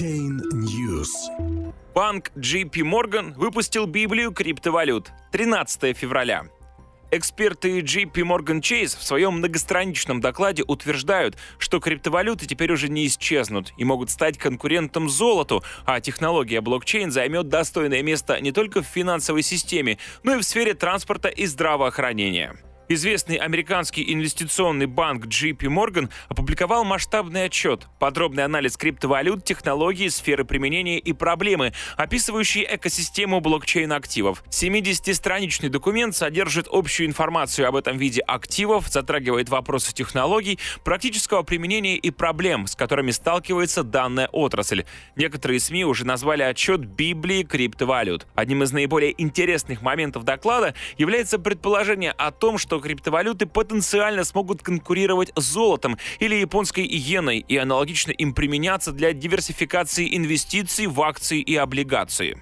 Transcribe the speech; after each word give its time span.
Blockchain 0.00 0.40
News. 0.52 1.10
Банк 1.94 2.30
JP 2.34 2.72
Morgan 2.72 3.34
выпустил 3.34 3.84
Библию 3.84 4.32
криптовалют 4.32 5.10
13 5.32 5.94
февраля. 5.96 6.46
Эксперты 7.10 7.80
JP 7.80 8.12
Morgan 8.12 8.60
Chase 8.60 8.96
в 8.98 9.02
своем 9.02 9.34
многостраничном 9.34 10.20
докладе 10.20 10.62
утверждают, 10.66 11.36
что 11.58 11.80
криптовалюты 11.80 12.46
теперь 12.46 12.72
уже 12.72 12.88
не 12.88 13.06
исчезнут 13.08 13.74
и 13.76 13.84
могут 13.84 14.10
стать 14.10 14.38
конкурентом 14.38 15.10
золоту, 15.10 15.62
а 15.84 16.00
технология 16.00 16.62
блокчейн 16.62 17.10
займет 17.10 17.48
достойное 17.48 18.02
место 18.02 18.40
не 18.40 18.52
только 18.52 18.82
в 18.82 18.86
финансовой 18.86 19.42
системе, 19.42 19.98
но 20.22 20.36
и 20.36 20.38
в 20.38 20.44
сфере 20.44 20.72
транспорта 20.72 21.28
и 21.28 21.44
здравоохранения. 21.44 22.56
Известный 22.92 23.36
американский 23.36 24.12
инвестиционный 24.12 24.86
банк 24.86 25.26
JP 25.26 25.58
Morgan 25.58 26.10
опубликовал 26.28 26.82
масштабный 26.82 27.44
отчет, 27.44 27.86
подробный 28.00 28.42
анализ 28.42 28.76
криптовалют, 28.76 29.44
технологий, 29.44 30.10
сферы 30.10 30.44
применения 30.44 30.98
и 30.98 31.12
проблемы, 31.12 31.72
описывающий 31.96 32.66
экосистему 32.68 33.38
блокчейн-активов. 33.38 34.42
70-страничный 34.50 35.68
документ 35.68 36.16
содержит 36.16 36.66
общую 36.68 37.06
информацию 37.06 37.68
об 37.68 37.76
этом 37.76 37.96
виде 37.96 38.22
активов, 38.22 38.88
затрагивает 38.88 39.50
вопросы 39.50 39.94
технологий, 39.94 40.58
практического 40.82 41.44
применения 41.44 41.96
и 41.96 42.10
проблем, 42.10 42.66
с 42.66 42.74
которыми 42.74 43.12
сталкивается 43.12 43.84
данная 43.84 44.26
отрасль. 44.32 44.84
Некоторые 45.14 45.60
СМИ 45.60 45.84
уже 45.84 46.04
назвали 46.04 46.42
отчет 46.42 46.80
Библии 46.80 47.44
криптовалют. 47.44 48.26
Одним 48.34 48.64
из 48.64 48.72
наиболее 48.72 49.14
интересных 49.22 49.80
моментов 49.80 50.24
доклада 50.24 50.74
является 50.98 51.38
предположение 51.38 52.10
о 52.10 52.32
том, 52.32 52.58
что 52.58 52.79
криптовалюты 52.80 53.46
потенциально 53.46 54.24
смогут 54.24 54.62
конкурировать 54.62 55.32
с 55.36 55.42
золотом 55.42 55.98
или 56.18 56.34
японской 56.34 56.84
иеной 56.84 57.38
и 57.38 57.56
аналогично 57.56 58.10
им 58.12 58.34
применяться 58.34 58.92
для 58.92 59.12
диверсификации 59.12 60.16
инвестиций 60.16 60.86
в 60.86 61.00
акции 61.02 61.40
и 61.40 61.56
облигации. 61.56 62.40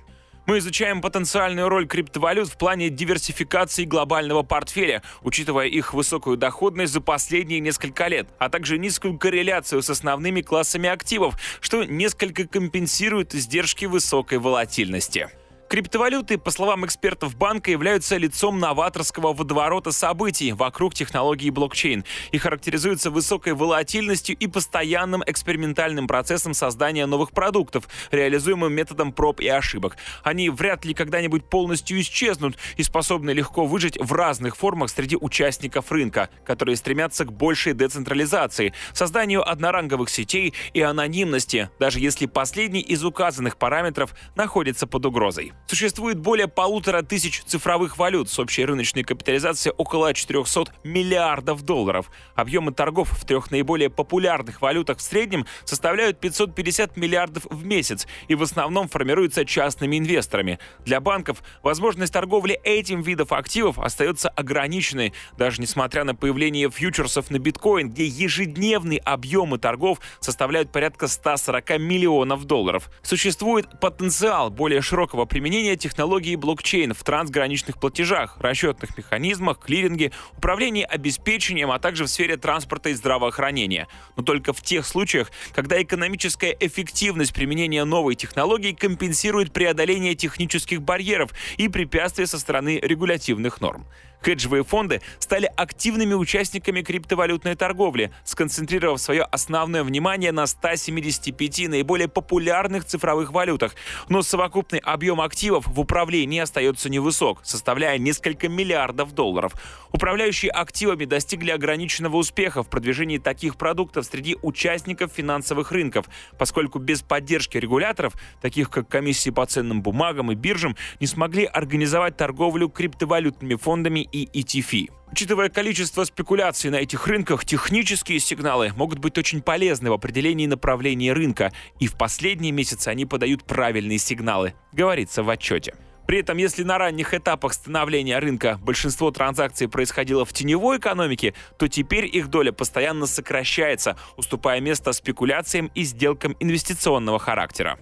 Мы 0.48 0.58
изучаем 0.58 1.02
потенциальную 1.02 1.68
роль 1.68 1.86
криптовалют 1.86 2.48
в 2.48 2.56
плане 2.56 2.88
диверсификации 2.88 3.84
глобального 3.84 4.42
портфеля, 4.42 5.02
учитывая 5.22 5.66
их 5.66 5.92
высокую 5.92 6.38
доходность 6.38 6.94
за 6.94 7.02
последние 7.02 7.60
несколько 7.60 8.06
лет, 8.06 8.30
а 8.38 8.48
также 8.48 8.78
низкую 8.78 9.18
корреляцию 9.18 9.82
с 9.82 9.90
основными 9.90 10.40
классами 10.40 10.88
активов, 10.88 11.38
что 11.60 11.84
несколько 11.84 12.48
компенсирует 12.48 13.34
издержки 13.34 13.84
высокой 13.84 14.38
волатильности. 14.38 15.28
Криптовалюты, 15.68 16.38
по 16.38 16.50
словам 16.50 16.86
экспертов 16.86 17.36
банка, 17.36 17.70
являются 17.70 18.16
лицом 18.16 18.58
новаторского 18.58 19.34
водоворота 19.34 19.92
событий 19.92 20.52
вокруг 20.52 20.94
технологии 20.94 21.50
блокчейн 21.50 22.06
и 22.32 22.38
характеризуются 22.38 23.10
высокой 23.10 23.52
волатильностью 23.52 24.34
и 24.34 24.46
постоянным 24.46 25.22
экспериментальным 25.26 26.06
процессом 26.06 26.54
создания 26.54 27.04
новых 27.04 27.32
продуктов, 27.32 27.86
реализуемым 28.10 28.72
методом 28.72 29.12
проб 29.12 29.40
и 29.40 29.48
ошибок. 29.48 29.98
Они 30.22 30.48
вряд 30.48 30.86
ли 30.86 30.94
когда-нибудь 30.94 31.44
полностью 31.44 32.00
исчезнут 32.00 32.56
и 32.78 32.82
способны 32.82 33.32
легко 33.32 33.66
выжить 33.66 33.98
в 34.00 34.10
разных 34.14 34.56
формах 34.56 34.88
среди 34.88 35.16
участников 35.16 35.92
рынка, 35.92 36.30
которые 36.46 36.76
стремятся 36.76 37.26
к 37.26 37.32
большей 37.32 37.74
децентрализации, 37.74 38.72
созданию 38.94 39.46
одноранговых 39.46 40.08
сетей 40.08 40.54
и 40.72 40.80
анонимности, 40.80 41.68
даже 41.78 42.00
если 42.00 42.24
последний 42.24 42.80
из 42.80 43.04
указанных 43.04 43.58
параметров 43.58 44.14
находится 44.34 44.86
под 44.86 45.04
угрозой. 45.04 45.52
Существует 45.68 46.18
более 46.18 46.48
полутора 46.48 47.02
тысяч 47.02 47.42
цифровых 47.44 47.98
валют 47.98 48.30
с 48.30 48.38
общей 48.38 48.64
рыночной 48.64 49.04
капитализацией 49.04 49.74
около 49.76 50.14
400 50.14 50.72
миллиардов 50.82 51.60
долларов. 51.60 52.10
Объемы 52.34 52.72
торгов 52.72 53.10
в 53.10 53.26
трех 53.26 53.50
наиболее 53.50 53.90
популярных 53.90 54.62
валютах 54.62 54.96
в 54.96 55.02
среднем 55.02 55.44
составляют 55.66 56.20
550 56.20 56.96
миллиардов 56.96 57.44
в 57.50 57.66
месяц 57.66 58.06
и 58.28 58.34
в 58.34 58.42
основном 58.42 58.88
формируются 58.88 59.44
частными 59.44 59.98
инвесторами. 59.98 60.58
Для 60.86 61.02
банков 61.02 61.42
возможность 61.62 62.14
торговли 62.14 62.58
этим 62.64 63.02
видов 63.02 63.32
активов 63.32 63.78
остается 63.78 64.30
ограниченной, 64.30 65.12
даже 65.36 65.60
несмотря 65.60 66.04
на 66.04 66.14
появление 66.14 66.70
фьючерсов 66.70 67.30
на 67.30 67.38
биткоин, 67.38 67.90
где 67.90 68.06
ежедневные 68.06 69.00
объемы 69.00 69.58
торгов 69.58 70.00
составляют 70.20 70.72
порядка 70.72 71.08
140 71.08 71.78
миллионов 71.78 72.46
долларов. 72.46 72.88
Существует 73.02 73.78
потенциал 73.80 74.48
более 74.48 74.80
широкого 74.80 75.26
применения 75.26 75.57
применение 75.58 75.76
технологии 75.76 76.36
блокчейн 76.36 76.94
в 76.94 77.02
трансграничных 77.02 77.80
платежах, 77.80 78.36
расчетных 78.38 78.96
механизмах, 78.96 79.58
клиринге, 79.58 80.12
управлении 80.36 80.84
обеспечением, 80.84 81.72
а 81.72 81.80
также 81.80 82.04
в 82.04 82.08
сфере 82.08 82.36
транспорта 82.36 82.90
и 82.90 82.94
здравоохранения. 82.94 83.88
Но 84.16 84.22
только 84.22 84.52
в 84.52 84.62
тех 84.62 84.86
случаях, 84.86 85.32
когда 85.52 85.82
экономическая 85.82 86.56
эффективность 86.60 87.34
применения 87.34 87.82
новой 87.82 88.14
технологии 88.14 88.70
компенсирует 88.70 89.52
преодоление 89.52 90.14
технических 90.14 90.80
барьеров 90.80 91.32
и 91.56 91.66
препятствия 91.66 92.28
со 92.28 92.38
стороны 92.38 92.78
регулятивных 92.80 93.60
норм. 93.60 93.84
Хеджевые 94.24 94.64
фонды 94.64 95.00
стали 95.20 95.50
активными 95.56 96.14
участниками 96.14 96.82
криптовалютной 96.82 97.54
торговли, 97.54 98.12
сконцентрировав 98.24 99.00
свое 99.00 99.22
основное 99.22 99.84
внимание 99.84 100.32
на 100.32 100.46
175 100.46 101.68
наиболее 101.68 102.08
популярных 102.08 102.84
цифровых 102.84 103.32
валютах. 103.32 103.74
Но 104.08 104.22
совокупный 104.22 104.80
объем 104.80 105.20
активов 105.20 105.66
в 105.66 105.78
управлении 105.78 106.40
остается 106.40 106.90
невысок, 106.90 107.40
составляя 107.44 107.98
несколько 107.98 108.48
миллиардов 108.48 109.12
долларов. 109.12 109.52
Управляющие 109.92 110.50
активами 110.50 111.04
достигли 111.04 111.50
ограниченного 111.50 112.16
успеха 112.16 112.62
в 112.62 112.68
продвижении 112.68 113.18
таких 113.18 113.56
продуктов 113.56 114.04
среди 114.04 114.36
участников 114.42 115.12
финансовых 115.12 115.70
рынков, 115.70 116.06
поскольку 116.38 116.78
без 116.78 117.02
поддержки 117.02 117.56
регуляторов, 117.56 118.14
таких 118.40 118.70
как 118.70 118.88
комиссии 118.88 119.30
по 119.30 119.46
ценным 119.46 119.80
бумагам 119.80 120.32
и 120.32 120.34
биржам, 120.34 120.76
не 121.00 121.06
смогли 121.06 121.44
организовать 121.44 122.16
торговлю 122.16 122.68
криптовалютными 122.68 123.54
фондами 123.54 124.07
и 124.12 124.26
ETF. 124.26 124.90
Учитывая 125.10 125.48
количество 125.48 126.04
спекуляций 126.04 126.70
на 126.70 126.76
этих 126.76 127.06
рынках, 127.06 127.44
технические 127.44 128.20
сигналы 128.20 128.72
могут 128.76 128.98
быть 128.98 129.16
очень 129.16 129.40
полезны 129.40 129.90
в 129.90 129.94
определении 129.94 130.46
направления 130.46 131.12
рынка, 131.12 131.52
и 131.80 131.86
в 131.86 131.96
последние 131.96 132.52
месяцы 132.52 132.88
они 132.88 133.06
подают 133.06 133.44
правильные 133.44 133.98
сигналы, 133.98 134.54
говорится 134.72 135.22
в 135.22 135.30
отчете. 135.30 135.74
При 136.06 136.20
этом, 136.20 136.38
если 136.38 136.62
на 136.62 136.78
ранних 136.78 137.12
этапах 137.12 137.52
становления 137.52 138.18
рынка 138.18 138.58
большинство 138.62 139.10
транзакций 139.10 139.68
происходило 139.68 140.24
в 140.24 140.32
теневой 140.32 140.78
экономике, 140.78 141.34
то 141.58 141.68
теперь 141.68 142.06
их 142.06 142.28
доля 142.28 142.50
постоянно 142.50 143.06
сокращается, 143.06 143.94
уступая 144.16 144.60
место 144.60 144.92
спекуляциям 144.94 145.70
и 145.74 145.82
сделкам 145.82 146.34
инвестиционного 146.40 147.18
характера. 147.18 147.78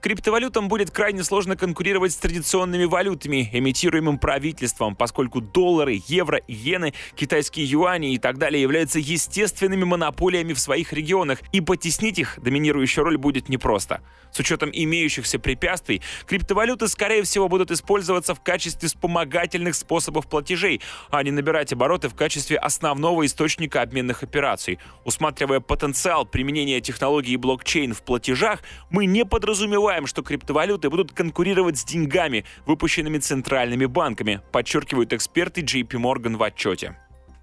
Криптовалютам 0.00 0.68
будет 0.68 0.90
крайне 0.90 1.22
сложно 1.22 1.56
конкурировать 1.56 2.12
с 2.12 2.16
традиционными 2.16 2.84
валютами, 2.84 3.50
эмитируемым 3.52 4.18
правительством, 4.18 4.96
поскольку 4.96 5.42
доллары, 5.42 6.00
евро, 6.06 6.40
иены, 6.48 6.94
китайские 7.14 7.66
юани 7.66 8.14
и 8.14 8.18
так 8.18 8.38
далее 8.38 8.62
являются 8.62 8.98
естественными 8.98 9.84
монополиями 9.84 10.54
в 10.54 10.58
своих 10.58 10.94
регионах, 10.94 11.40
и 11.52 11.60
потеснить 11.60 12.18
их 12.18 12.38
доминирующую 12.40 13.04
роль 13.04 13.18
будет 13.18 13.50
непросто. 13.50 14.00
С 14.32 14.38
учетом 14.38 14.70
имеющихся 14.72 15.38
препятствий, 15.38 16.00
криптовалюты, 16.26 16.88
скорее 16.88 17.22
всего, 17.22 17.48
будут 17.48 17.70
использоваться 17.70 18.34
в 18.34 18.40
качестве 18.40 18.88
вспомогательных 18.88 19.74
способов 19.74 20.28
платежей, 20.28 20.80
а 21.10 21.22
не 21.22 21.30
набирать 21.30 21.74
обороты 21.74 22.08
в 22.08 22.14
качестве 22.14 22.56
основного 22.56 23.26
источника 23.26 23.82
обменных 23.82 24.22
операций. 24.22 24.78
Усматривая 25.04 25.60
потенциал 25.60 26.24
применения 26.24 26.80
технологии 26.80 27.36
блокчейн 27.36 27.92
в 27.92 28.02
платежах, 28.02 28.62
мы 28.88 29.04
не 29.04 29.26
подразумеваем 29.26 29.89
забываем, 29.90 30.06
что 30.06 30.22
криптовалюты 30.22 30.88
будут 30.88 31.12
конкурировать 31.12 31.76
с 31.76 31.84
деньгами, 31.84 32.44
выпущенными 32.64 33.18
центральными 33.18 33.86
банками, 33.86 34.40
подчеркивают 34.52 35.12
эксперты 35.12 35.62
JP 35.62 35.88
Morgan 35.88 36.36
в 36.36 36.42
отчете. 36.44 36.96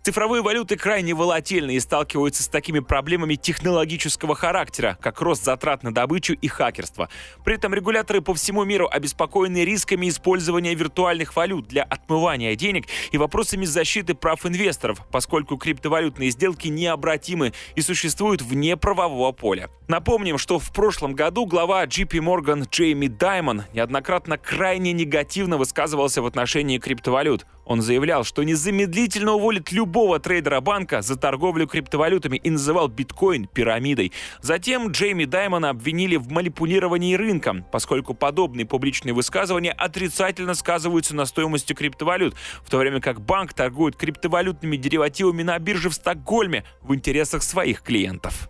Цифровые 0.07 0.41
валюты 0.41 0.77
крайне 0.77 1.13
волатильны 1.13 1.75
и 1.75 1.81
сталкиваются 1.81 2.41
с 2.41 2.47
такими 2.47 2.79
проблемами 2.79 3.35
технологического 3.35 4.35
характера, 4.35 4.97
как 5.01 5.19
рост 5.19 5.43
затрат 5.43 5.83
на 5.83 5.93
добычу 5.93 6.31
и 6.31 6.47
хакерство. 6.47 7.09
При 7.43 7.55
этом 7.55 7.73
регуляторы 7.73 8.21
по 8.21 8.33
всему 8.33 8.63
миру 8.63 8.87
обеспокоены 8.89 9.65
рисками 9.65 10.07
использования 10.07 10.73
виртуальных 10.75 11.35
валют 11.35 11.67
для 11.67 11.83
отмывания 11.83 12.55
денег 12.55 12.85
и 13.11 13.17
вопросами 13.17 13.65
защиты 13.65 14.13
прав 14.13 14.45
инвесторов, 14.45 15.05
поскольку 15.11 15.57
криптовалютные 15.57 16.29
сделки 16.29 16.69
необратимы 16.69 17.51
и 17.75 17.81
существуют 17.81 18.41
вне 18.41 18.77
правового 18.77 19.33
поля. 19.33 19.69
Напомним, 19.89 20.37
что 20.37 20.57
в 20.57 20.71
прошлом 20.71 21.15
году 21.15 21.45
глава 21.45 21.83
JP 21.83 22.11
Morgan 22.19 22.65
Джейми 22.69 23.07
Даймон 23.07 23.63
неоднократно 23.73 24.37
крайне 24.37 24.93
негативно 24.93 25.57
высказывался 25.57 26.21
в 26.21 26.25
отношении 26.25 26.77
криптовалют. 26.77 27.45
Он 27.67 27.81
заявлял, 27.81 28.23
что 28.23 28.43
незамедлительно 28.43 29.33
уволит 29.33 29.71
любого 29.71 30.19
трейдера 30.19 30.61
банка 30.61 31.01
за 31.01 31.17
торговлю 31.17 31.67
криптовалютами 31.67 32.37
и 32.37 32.49
называл 32.49 32.87
биткоин 32.87 33.45
пирамидой. 33.45 34.13
Затем 34.41 34.91
Джейми 34.91 35.25
Даймона 35.25 35.69
обвинили 35.69 36.15
в 36.15 36.31
манипулировании 36.31 37.15
рынком, 37.15 37.65
поскольку 37.71 38.13
подобные 38.13 38.65
публичные 38.65 39.13
высказывания 39.13 39.71
отрицательно 39.71 40.53
сказываются 40.53 41.13
на 41.15 41.25
стоимости 41.25 41.73
криптовалют, 41.73 42.35
в 42.63 42.69
то 42.69 42.77
время 42.77 43.01
как 43.01 43.19
банк 43.21 43.53
торгует 43.53 43.97
криптовалютными 43.97 44.77
деривативами 44.77 45.43
на 45.43 45.59
бирже 45.59 45.89
в 45.89 45.93
Стокгольме 45.93 46.63
в 46.81 46.95
интересах 46.95 47.43
своих 47.43 47.81
клиентов. 47.81 48.49